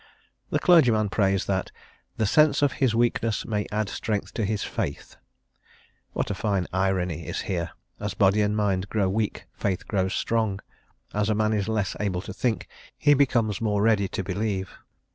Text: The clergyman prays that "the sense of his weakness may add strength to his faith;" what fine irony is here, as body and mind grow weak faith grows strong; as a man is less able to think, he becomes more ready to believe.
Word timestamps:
The 0.49 0.57
clergyman 0.57 1.09
prays 1.09 1.45
that 1.45 1.71
"the 2.17 2.25
sense 2.25 2.63
of 2.63 2.71
his 2.71 2.95
weakness 2.95 3.45
may 3.45 3.67
add 3.71 3.87
strength 3.87 4.33
to 4.33 4.45
his 4.45 4.63
faith;" 4.63 5.15
what 6.13 6.35
fine 6.35 6.65
irony 6.73 7.27
is 7.27 7.41
here, 7.41 7.73
as 7.99 8.15
body 8.15 8.41
and 8.41 8.57
mind 8.57 8.89
grow 8.89 9.07
weak 9.07 9.45
faith 9.53 9.87
grows 9.87 10.15
strong; 10.15 10.59
as 11.13 11.29
a 11.29 11.35
man 11.35 11.53
is 11.53 11.67
less 11.67 11.95
able 11.99 12.23
to 12.23 12.33
think, 12.33 12.67
he 12.97 13.13
becomes 13.13 13.61
more 13.61 13.83
ready 13.83 14.07
to 14.07 14.23
believe. 14.23 14.71